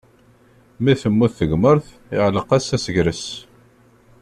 [0.83, 3.23] Mi temmut tegmert, iɛalleq-as asegres.